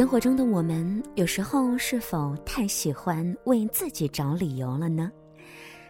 [0.00, 5.12] 生活中的我们，有时候是否太喜欢为自己找理由了呢？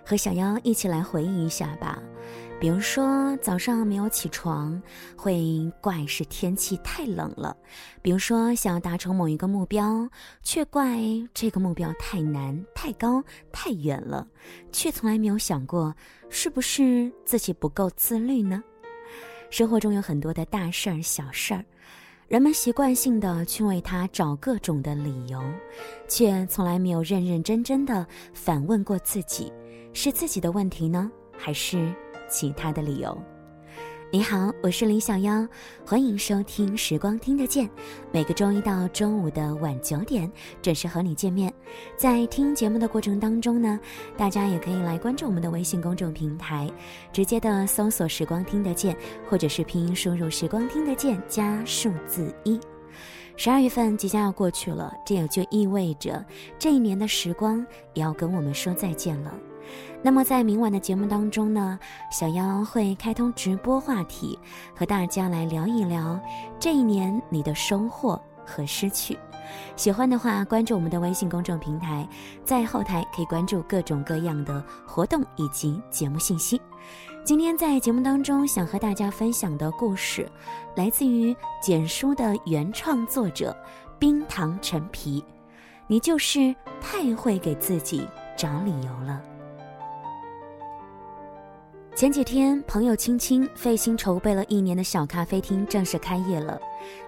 [0.04, 2.02] 和小妖一起来回忆一下吧。
[2.58, 4.82] 比如说，早上没有起床，
[5.16, 7.56] 会怪是天气太冷了；
[8.02, 10.08] 比如说，想要达成某一个目标，
[10.42, 10.98] 却怪
[11.32, 13.22] 这个目标太难、太高、
[13.52, 14.26] 太远了，
[14.72, 15.94] 却从来没有想过
[16.28, 18.60] 是不是自己不够自律呢？
[19.50, 21.64] 生活中有很多的大事儿、小事儿。
[22.30, 25.42] 人们习惯性的去为他找各种的理由，
[26.06, 29.52] 却从来没有认认真真的反问过自己：
[29.92, 31.92] 是自己的问题呢，还是
[32.28, 33.20] 其他的理由？
[34.12, 35.46] 你好，我是李小妖，
[35.86, 37.64] 欢迎收听《时光听得见》，
[38.10, 40.28] 每个周一到周五的晚九点
[40.60, 41.54] 准时和你见面。
[41.96, 43.78] 在听节目的过程当中呢，
[44.16, 46.68] 大家也可以来关注我们的微信公众平台，
[47.12, 48.96] 直接的搜索“时光听得见”，
[49.30, 52.58] 或者是拼音输入“时光听得见”加数字一。
[53.36, 56.24] 十二月份即将要过去了，这也就意味着
[56.58, 59.32] 这一年的时光也要跟我们说再见了。
[60.02, 61.78] 那么在明晚的节目当中呢，
[62.10, 64.38] 小妖会开通直播话题，
[64.74, 66.18] 和大家来聊一聊
[66.58, 69.18] 这一年你的收获和失去。
[69.74, 72.08] 喜欢的话，关注我们的微信公众平台，
[72.44, 76.60] 在后台可以关注各种各样的活动以及节目信息。
[77.24, 80.26] 今天在节目当中想和大家分享的故事，
[80.76, 83.54] 来自于简书的原创作者
[83.98, 85.22] 冰糖陈皮。
[85.86, 89.20] 你就是太会给自己找理由了。
[91.96, 96.58] 前几天，朋友青青费心筹备了一年的小咖啡厅正式开业了，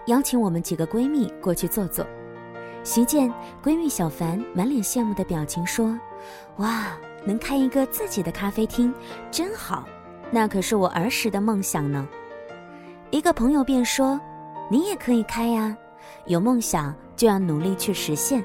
[0.07, 2.05] 邀请我们几个闺蜜过去坐坐。
[2.83, 5.99] 席间，闺蜜小凡满脸羡慕的表情说
[6.59, 8.93] ：“哇，能开一个自己的咖啡厅，
[9.31, 9.87] 真好，
[10.31, 12.07] 那可是我儿时的梦想呢。”
[13.11, 14.21] 一个朋友便说
[14.69, 15.75] ：“你也可以开呀，
[16.27, 18.45] 有梦想就要努力去实现。”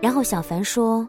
[0.00, 1.06] 然后小凡说：“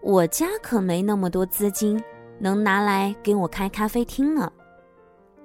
[0.00, 2.02] 我家可没那么多资金。”
[2.40, 4.50] 能拿来给我开咖啡厅呢？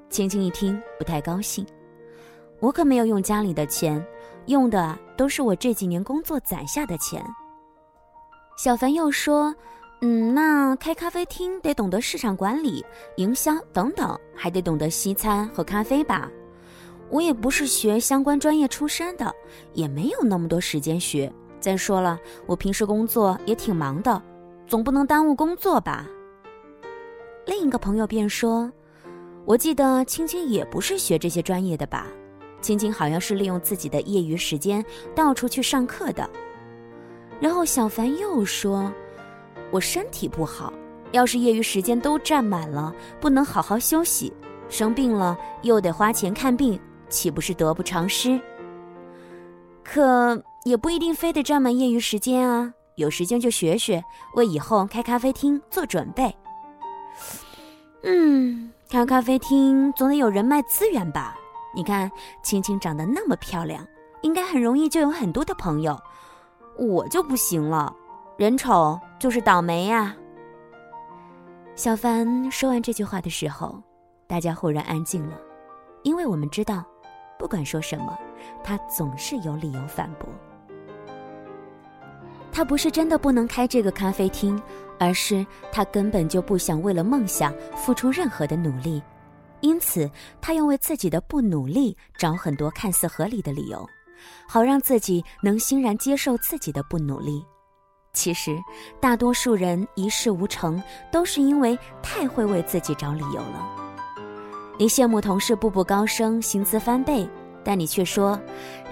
[0.09, 1.66] 青青一听不太高兴，
[2.61, 4.03] 我可没有用家里的钱，
[4.45, 7.22] 用的都是我这几年工作攒下的钱。
[8.57, 9.53] 小凡又说
[10.00, 12.85] ：“嗯，那开咖啡厅得懂得市场管理、
[13.17, 16.31] 营销等等，还得懂得西餐和咖啡吧？
[17.09, 19.35] 我也不是学相关专业出身的，
[19.73, 21.29] 也没有那么多时间学。
[21.59, 24.22] 再说了，我平时工作也挺忙的，
[24.66, 26.07] 总不能耽误工作吧？”
[27.45, 28.72] 另一个朋友便说
[29.45, 32.07] ：“我记得青青也不是学这些专业的吧？
[32.59, 34.83] 青青好像是利用自己的业余时间
[35.13, 36.28] 到处去上课的。”
[37.39, 38.91] 然后小凡又说
[39.69, 40.73] ：“我身体不好，
[41.11, 44.34] 要是业余时间都占满了，不能好好休息，
[44.67, 46.79] 生病了又得花钱看病，
[47.09, 48.39] 岂不是得不偿失？
[49.84, 54.03] 可也不一定非得占满业余时间啊，有时间就学学，
[54.34, 56.35] 为以后开咖啡厅做准备。”
[58.03, 61.35] 嗯，开咖啡厅总得有人脉资源吧？
[61.73, 62.09] 你看
[62.43, 63.85] 青青长得那么漂亮，
[64.21, 65.99] 应该很容易就有很多的朋友。
[66.77, 67.93] 我就不行了，
[68.37, 70.15] 人丑就是倒霉呀。
[71.75, 73.81] 小凡说完这句话的时候，
[74.27, 75.37] 大家忽然安静了，
[76.03, 76.83] 因为我们知道，
[77.37, 78.17] 不管说什么，
[78.63, 80.29] 他总是有理由反驳。
[82.55, 84.59] 他不是真的不能开这个咖啡厅。
[84.97, 89.03] 而是他根本就不想为了梦想付出任何的努力，
[89.59, 93.85] 因此他要为自己的不努力找很多看似合理的理由，
[94.47, 97.45] 好让自己能欣然接受自己的不努力。
[98.13, 98.57] 其实，
[99.01, 103.69] 大多数人一事无成，都是因为太会为自己找理由了。
[104.79, 107.29] 你羡慕同事步步高升，薪资翻倍，
[107.66, 108.39] 但你却说，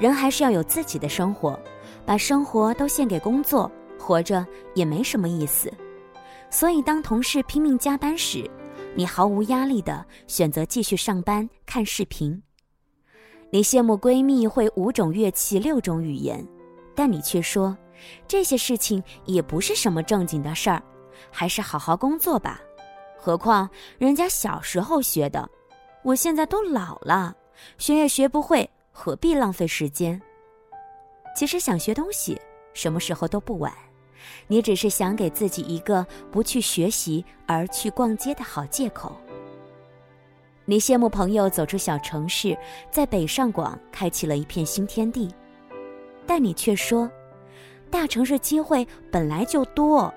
[0.02, 1.58] 人还是要有自己的生活，
[2.06, 5.72] 把生活都献给工作，活着也没什么意思。
[6.50, 8.50] 所以，当同事拼命加班时，
[8.96, 12.42] 你毫无压力的选择继续上班看视频。
[13.50, 16.46] 你羡慕闺蜜会五种乐器、六种语言，
[16.96, 17.76] 但你却说
[18.28, 20.82] 这些事情也不是什么正经的事儿，
[21.32, 22.60] 还是好好工作吧。
[23.18, 25.50] 何况人家小时候学的，
[26.04, 27.36] 我现在都老了，
[27.78, 30.22] 学也学不会，何必浪费时间？
[31.36, 32.40] 其实想学东西，
[32.74, 33.74] 什么时候都不晚。
[34.48, 39.16] 你只是想给自己一个不去学习而去逛街的好借口。
[40.66, 42.58] 你羡慕朋友走出小城市，
[42.90, 45.30] 在北上广开启了一片新天地，
[46.26, 47.10] 但你却说，
[47.92, 50.14] 大城市机会本来就多。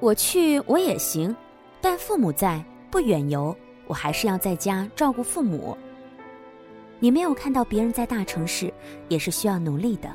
[0.00, 1.34] 我去我也行，
[1.80, 3.54] 但父母在，不远游，
[3.86, 5.78] 我还是要在家照顾父母。
[7.00, 8.72] 你没有看到别人在大城市
[9.08, 10.08] 也是需要努力的，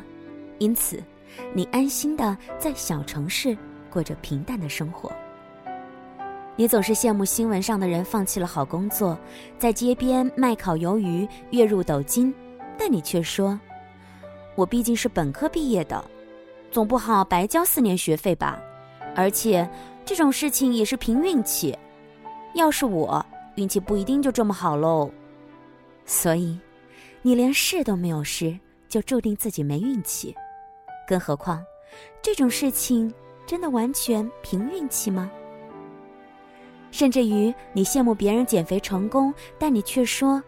[0.60, 1.04] 因此，
[1.54, 3.58] 你安心的在小城市
[3.90, 5.12] 过着平淡的生活。
[6.56, 9.18] 你总是羡慕新闻上的人放弃了好工作，
[9.58, 12.34] 在街边卖烤鱿鱼，月入斗金，
[12.78, 13.60] 但你却说
[14.56, 16.02] ：“我毕竟是本科毕业的，
[16.72, 18.58] 总不好白交四年学费吧？
[19.16, 19.68] 而且
[20.06, 21.78] 这种事情也是凭运气，
[22.54, 25.12] 要是我运气不一定就这么好喽。
[26.06, 26.58] 所以，
[27.26, 28.56] 你连试都没有试，
[28.88, 30.36] 就注定自己没运气。
[31.08, 31.66] 更何况，
[32.22, 33.12] 这种事情
[33.48, 35.32] 真的完全凭运气吗？”
[36.94, 40.40] 甚至于你羡慕别人减肥成功，但你却说：“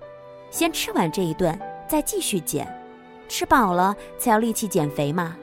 [0.51, 2.71] 先吃完这一顿，再继续减，
[3.27, 5.35] 吃饱了才有力气减肥嘛。”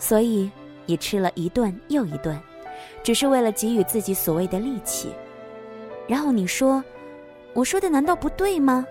[0.00, 0.50] 所以
[0.84, 2.36] 你吃了一顿又一顿，
[3.04, 5.12] 只是为了给予自己所谓的力气。
[6.08, 6.82] 然后你说
[7.54, 8.84] ：“我说的难道不对吗？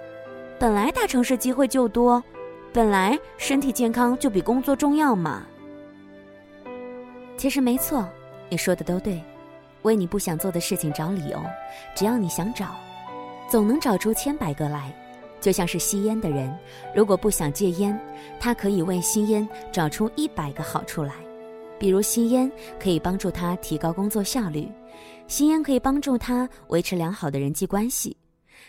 [0.59, 2.23] 本来大城市机会就多，
[2.71, 5.45] 本来身体健康就比工作重要嘛。”
[7.37, 8.07] 其实没错，
[8.49, 9.21] 你说的都对。
[9.81, 11.43] 为你不想做的事情找理由，
[11.93, 12.75] 只要你想找，
[13.49, 14.93] 总能找出千百个来。
[15.41, 16.57] 就像是吸烟的人，
[16.95, 17.99] 如果不想戒烟，
[18.39, 21.13] 他可以为吸烟找出一百个好处来。
[21.77, 22.49] 比如吸烟
[22.79, 24.71] 可以帮助他提高工作效率，
[25.27, 28.15] 吸烟可以帮助他维持良好的人际关系，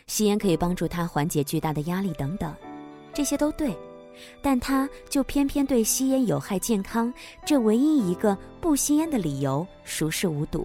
[0.06, 2.54] 吸烟可以帮助他缓解巨大的压力等等，
[3.12, 3.76] 这些都对。
[4.40, 7.12] 但他就偏偏对吸烟有害健康
[7.44, 10.64] 这唯一一个不吸烟的理由熟视无睹。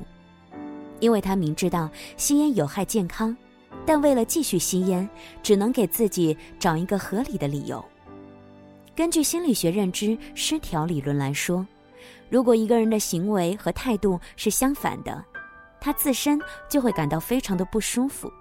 [1.00, 3.36] 因为他明知道吸烟有害健康，
[3.88, 5.10] 但为了继续吸烟，
[5.42, 7.84] 只能给自己找一个合理的理由。
[8.96, 11.66] 根据心理学认知失调理论来说，
[12.30, 15.26] 如果一个人的行为和态度是相反的，
[15.82, 16.40] 他自身
[16.70, 18.32] 就会感到非常的不舒服。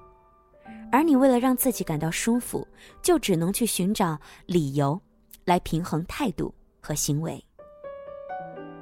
[0.90, 2.66] 而你为了让自己感到舒服，
[3.02, 5.00] 就只能去寻找理由，
[5.44, 7.44] 来平衡态度和行为。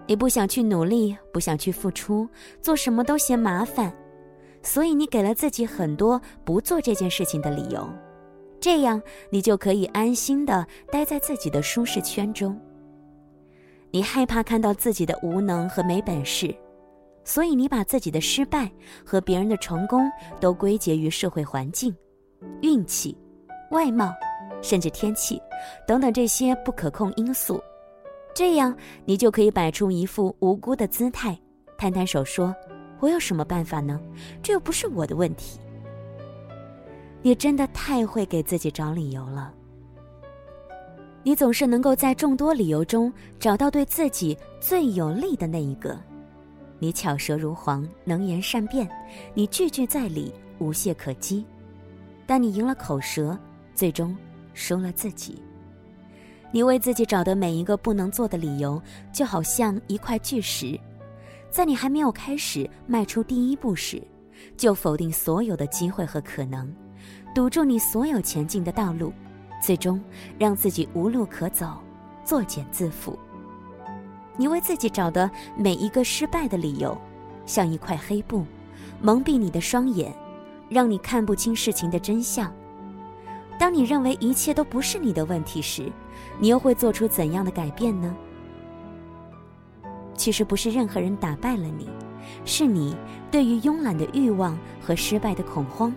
[0.07, 2.29] 你不想去努力，不想去付出，
[2.63, 3.93] 做什么都嫌麻烦，
[4.63, 7.89] 所以你给了自己很多不做这件事情的理由，
[8.61, 12.57] 这样你就可以安心的待在自己的舒适圈中。
[13.91, 16.55] 你害怕看到自己的无能和没本事，
[17.27, 18.71] 所以你把自己的失败
[19.05, 20.09] 和别人的成功
[20.41, 21.95] 都归结于社会环境、
[22.63, 23.19] 运气、
[23.73, 24.15] 外貌，
[24.63, 25.43] 甚至天气
[25.89, 27.61] 等等这些不可控因素。
[28.33, 28.75] 这样，
[29.05, 31.37] 你就可以摆出一副无辜的姿态，
[31.77, 32.55] 摊摊手说
[33.01, 34.01] ：“我有什么办法呢？
[34.41, 35.59] 这又不是我的问题。”
[37.23, 39.53] 你真的太会给自己找理由了。
[41.25, 45.99] 你总是能够在众多理由中找到对自己最有利的那一个。
[46.79, 48.89] 你巧舌如簧，能言善辩，
[49.35, 51.45] 你句句在理，无懈可击。
[52.27, 53.39] 但你赢了口舌，
[53.75, 54.17] 最终
[54.53, 55.41] 输了自己。
[56.53, 58.81] 你为自己找的每一个不能做的理由，
[59.13, 60.79] 就好像一块巨石，
[61.51, 64.03] 在你还没有开始迈出第一步时，
[64.57, 66.73] 就否定所有的机会和可能，
[67.35, 69.13] 堵住你所有前进的道路，
[69.63, 70.01] 最终
[70.39, 71.79] 让自己无路可走，
[72.25, 73.17] 作茧自缚。
[74.37, 76.97] 你为自己找的每一个失败的理由，
[77.47, 78.45] 像一块黑布，
[79.01, 80.15] 蒙蔽你的双眼，
[80.69, 82.53] 让你看不清事情的真相。
[83.59, 85.91] 当你认为一切都不是你的问题时，
[86.39, 88.15] 你又会做出怎样的改变呢？
[90.15, 91.89] 其实不是任何人打败了你，
[92.45, 92.95] 是你
[93.31, 95.91] 对于慵懒的欲望和失败的恐慌；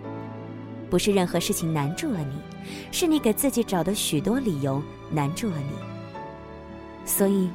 [0.89, 2.35] 不是任何事情难住了你，
[2.91, 4.81] 是你给自己找的许多理由
[5.11, 5.73] 难住了你。
[7.05, 7.49] 所以，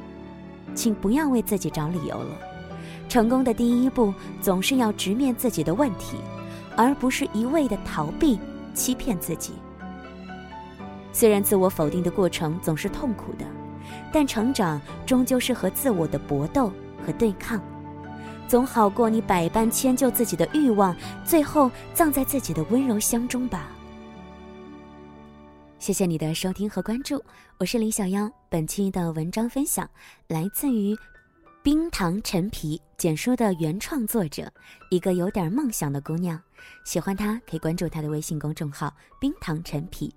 [0.75, 2.37] 请不要为自己找理由了。
[3.07, 6.17] 成功的第一步总是要直面自己的问题，
[6.75, 8.39] 而不是一味的逃避、
[8.73, 9.53] 欺骗自己。
[11.13, 13.45] 虽然自我否定的过程总是痛苦的，
[14.11, 16.71] 但成长终究是和自我的搏斗
[17.05, 17.61] 和对抗，
[18.47, 23.69] 总好过你百般迁就自己的欲望，最后葬在自己的温柔乡中吧。
[25.85, 27.23] 谢谢你的收听和关注，
[27.59, 28.27] 我是李小妖。
[28.49, 29.87] 本期的文章分享
[30.27, 30.97] 来自于
[31.61, 34.51] 冰糖陈皮简书的原创作者，
[34.89, 36.41] 一个有点梦想的姑娘。
[36.85, 40.11] 喜欢她可以关注她的微信公众号“冰糖陈皮”。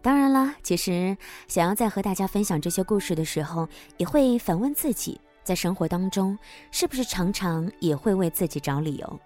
[0.00, 1.16] 当然了，其实
[1.48, 6.38] 想要在和大家分享这些故事的时候，也会反问自己，在生活当中
[6.70, 9.20] 是不是常常也会为自己找理由？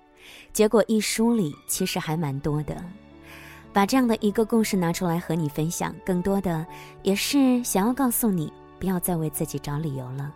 [0.55, 2.83] 结果一梳理，其实还蛮多的。
[3.77, 6.67] 把这样的一个故事拿出来和你分享，更多的
[7.03, 10.33] 也是想要告诉你，不要再为自己找理由了，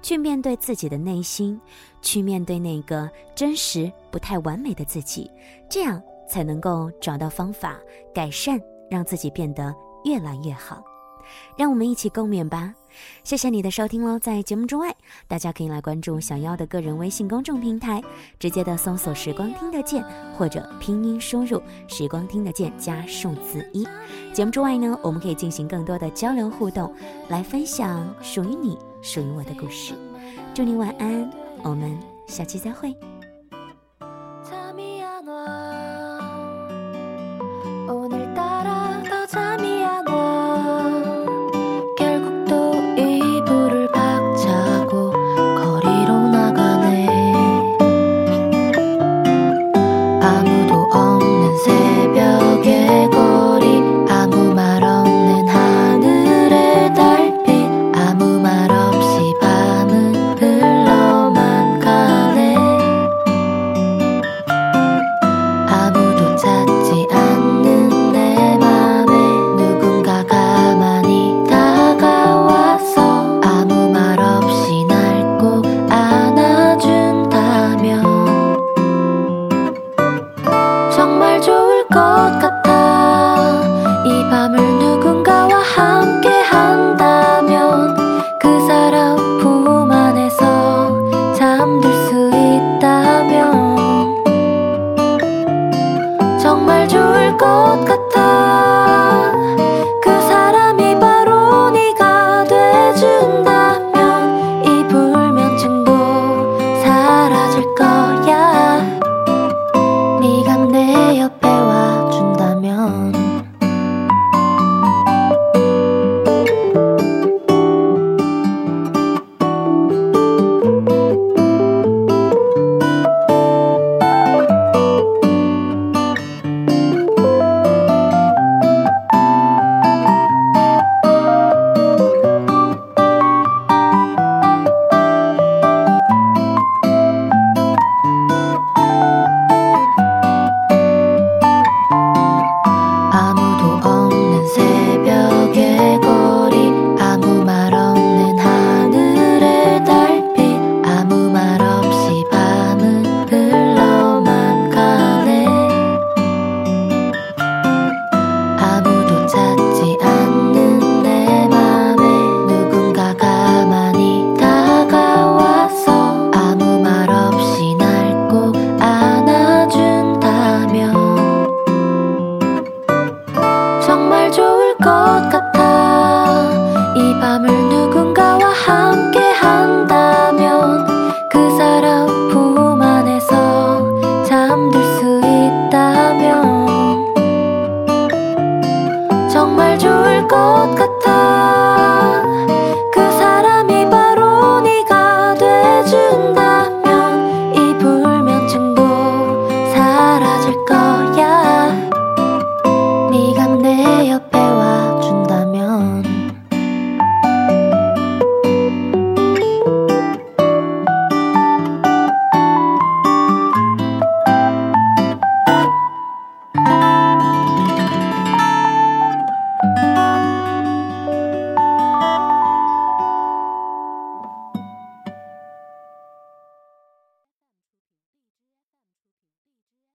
[0.00, 1.60] 去面对自己的内心，
[2.00, 5.30] 去面对那个真实不太完美的自己，
[5.68, 7.78] 这样才能够找到方法
[8.14, 8.58] 改善。
[8.90, 9.74] 让自己变得
[10.06, 10.82] 越来越好，
[11.58, 12.74] 让我们一起共勉吧。
[13.24, 14.18] 谢谢你的收听喽！
[14.18, 14.94] 在节目之外，
[15.26, 18.02] 大家可以来关注小妖的个人微信公众平台，
[18.38, 20.04] 直接的搜索“时光听得见”
[20.36, 23.86] 或者拼音输入“时光听得见”加数字一。
[24.32, 26.92] 节目之外呢，我们可以进行更多的交流互动，
[27.28, 29.94] 来分享属于你、属于我的故事。
[30.54, 31.30] 祝你晚安，
[31.62, 32.94] 我们下期再会。